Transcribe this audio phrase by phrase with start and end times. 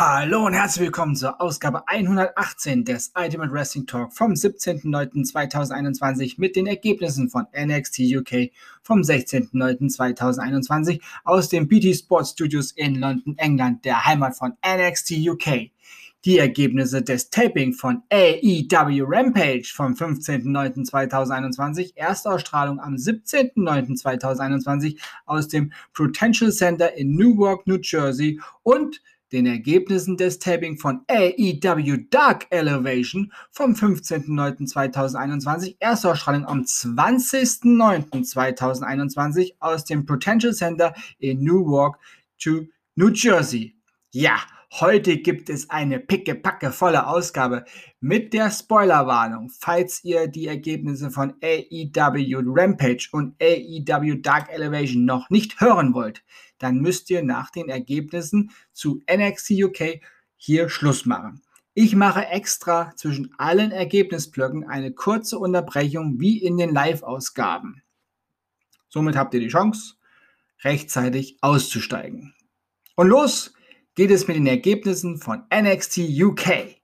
[0.00, 6.68] Hallo und herzlich willkommen zur Ausgabe 118 des Ultimate Wrestling Talk vom 17.09.2021 mit den
[6.68, 14.04] Ergebnissen von NXT UK vom 16.09.2021 aus den BT Sports Studios in London, England, der
[14.04, 15.72] Heimat von NXT UK.
[16.24, 24.96] Die Ergebnisse des Taping von AEW Rampage vom 15.09.2021, Erstausstrahlung am 17.09.2021
[25.26, 29.00] aus dem Prudential Center in Newark, New Jersey und
[29.32, 40.06] den Ergebnissen des Taping von AEW Dark Elevation vom 15.09.2021, Erstausstrahlung am 20.09.2021 aus dem
[40.06, 41.98] Potential Center in Newark
[42.38, 43.74] to New Jersey.
[44.10, 44.38] Ja,
[44.70, 47.64] Heute gibt es eine pickepacke volle Ausgabe
[48.00, 49.50] mit der Spoilerwarnung.
[49.58, 56.22] Falls ihr die Ergebnisse von AEW Rampage und AEW Dark Elevation noch nicht hören wollt,
[56.58, 60.00] dann müsst ihr nach den Ergebnissen zu NXT UK
[60.36, 61.40] hier Schluss machen.
[61.72, 67.82] Ich mache extra zwischen allen Ergebnisblöcken eine kurze Unterbrechung wie in den Live-Ausgaben.
[68.88, 69.94] Somit habt ihr die Chance,
[70.62, 72.34] rechtzeitig auszusteigen.
[72.96, 73.54] Und los
[73.98, 76.76] geht es mit den Ergebnissen von NXT UK.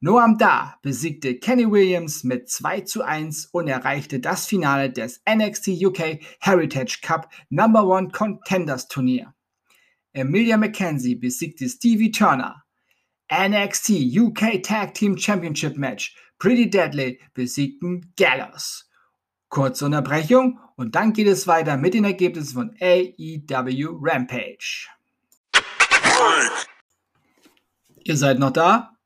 [0.00, 5.68] Noam Da besiegte Kenny Williams mit 2 zu 1 und erreichte das Finale des NXT
[5.80, 9.32] UK Heritage Cup Number One Contenders Turnier.
[10.12, 12.64] Emilia McKenzie besiegte Stevie Turner.
[13.32, 18.90] NXT UK Tag Team Championship Match Pretty Deadly besiegten Gallows.
[19.48, 24.88] Kurze Unterbrechung und dann geht es weiter mit den Ergebnissen von AEW Rampage.
[28.04, 28.96] Ihr seid noch da?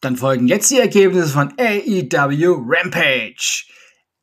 [0.00, 3.64] Dann folgen jetzt die Ergebnisse von AEW Rampage.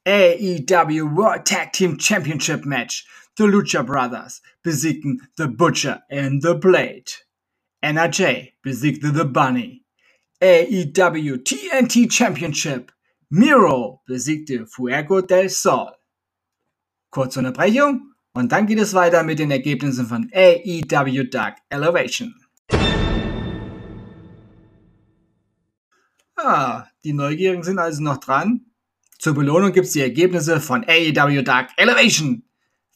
[0.06, 3.06] AEW World Tag Team Championship Match.
[3.38, 7.12] The Lucha Brothers besiegten The Butcher and The Blade.
[7.82, 9.84] NRJ besiegte The Bunny.
[10.42, 12.92] AEW TNT Championship.
[13.30, 15.92] Miro besiegte Fuego del Sol.
[17.12, 22.34] Kurze Unterbrechung und dann geht es weiter mit den Ergebnissen von AEW Dark Elevation.
[26.36, 28.66] Ah, die Neugierigen sind also noch dran.
[29.20, 32.44] Zur Belohnung gibt es die Ergebnisse von AEW Dark Elevation.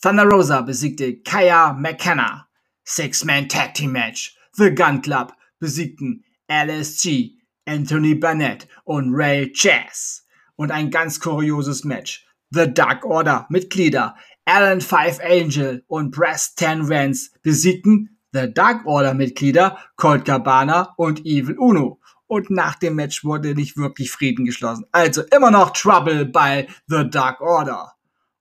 [0.01, 2.47] Thunder Rosa besiegte Kaya McKenna.
[2.83, 4.35] Six-Man Tag Team Match.
[4.53, 10.25] The Gun Club besiegten LSG, Anthony Burnett und Ray Chess.
[10.55, 12.25] Und ein ganz kurioses Match.
[12.49, 14.15] The Dark Order Mitglieder
[14.47, 21.57] Alan Five Angel und Preston Vance besiegten The Dark Order Mitglieder Colt Cabana und Evil
[21.57, 21.99] Uno.
[22.27, 24.85] Und nach dem Match wurde nicht wirklich Frieden geschlossen.
[24.93, 27.93] Also immer noch Trouble bei The Dark Order.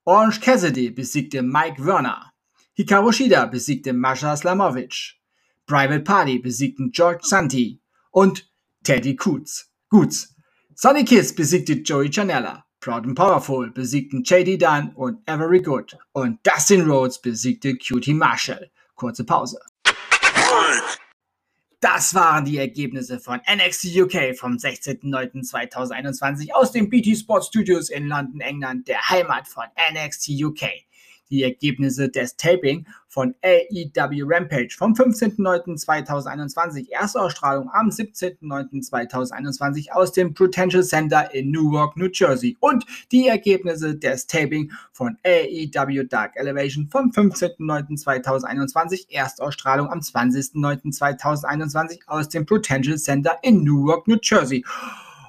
[0.05, 2.33] Orange Cassidy besiegte Mike Werner.
[2.75, 5.16] Hikaru Shida besiegte Masha Slamovic.
[5.66, 7.81] Private Party besiegten George Santi
[8.12, 8.49] und
[8.84, 9.72] Teddy Kutz.
[9.89, 10.37] Guts.
[10.77, 12.66] Sonny Kiss besiegte Joey Janella.
[12.86, 18.70] Proud and Powerful besiegten JD Dunn und Avery Good und Dustin Rhodes besiegte Cutie Marshall.
[18.94, 19.58] Kurze Pause.
[21.80, 28.06] Das waren die Ergebnisse von NXT UK vom 16.09.2021 aus den BT Sports Studios in
[28.06, 30.86] London, England, der Heimat von NXT UK
[31.30, 32.86] die Ergebnisse des Taping
[33.16, 42.10] von AEW Rampage vom 15.09.2021, Erstausstrahlung am 17.09.2021 aus dem Prudential Center in Newark, New
[42.12, 42.59] Jersey.
[42.60, 52.28] Und die Ergebnisse des Taping von AEW Dark Elevation vom 15.09.2021, Erstausstrahlung am 20.09.2021 aus
[52.28, 54.62] dem Prudential Center in Newark, New Jersey.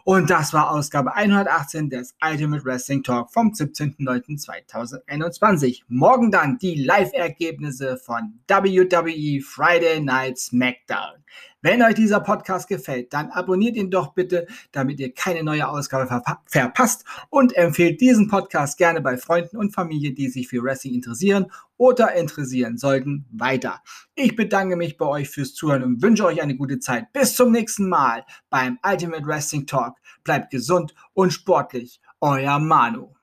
[0.10, 5.82] Und das war Ausgabe 118 des Ultimate Wrestling Talk vom 17.09.2021.
[5.90, 11.26] Morgen dann die Live-Ergebnisse von WWE Friday Night SmackDown.
[11.62, 16.06] Wenn euch dieser Podcast gefällt, dann abonniert ihn doch bitte, damit ihr keine neue Ausgabe
[16.06, 20.94] verpa verpasst und empfehlt diesen Podcast gerne bei Freunden und Familie, die sich für Wrestling
[20.94, 23.82] interessieren oder interessieren sollten, weiter.
[24.14, 27.12] Ich bedanke mich bei euch fürs Zuhören und wünsche euch eine gute Zeit.
[27.12, 29.96] Bis zum nächsten Mal beim Ultimate Wrestling Talk.
[30.24, 32.00] Bleibt gesund und sportlich.
[32.22, 33.16] Euer Manu.